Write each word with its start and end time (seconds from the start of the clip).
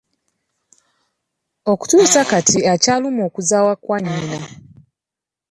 Okutuusa 1.71 2.21
kati 2.31 2.59
akyalumwa 2.73 3.23
okuzaawa 3.29 3.73
kwa 3.83 3.97
nnyina. 4.01 4.39